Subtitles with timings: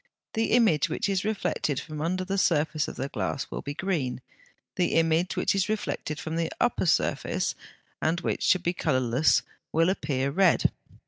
[0.33, 4.19] The image which is reflected from the under surface of the glass will be green;
[4.75, 7.53] the image which is reflected from the upper surface,
[8.01, 10.71] and which should be colourless, will appear red.